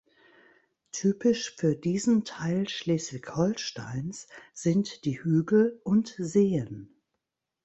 [0.91, 6.99] Typisch für diesen Teil Schleswig-Holsteins sind die Hügel und Seen.